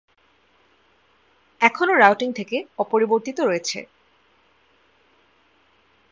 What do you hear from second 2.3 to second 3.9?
থেকে অপরিবর্তিত রয়েছে।